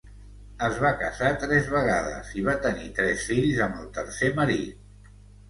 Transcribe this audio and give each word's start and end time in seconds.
Es 0.67 0.77
va 0.85 0.89
casar 1.01 1.29
tres 1.43 1.69
vegades 1.73 2.31
i 2.41 2.47
va 2.49 2.57
tenir 2.65 2.89
tres 3.01 3.27
fills 3.33 3.63
amb 3.67 3.79
el 3.83 3.93
tercer 4.01 4.33
marit. 4.43 5.15